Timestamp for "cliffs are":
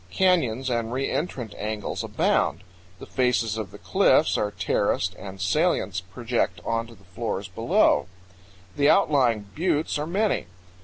3.77-4.49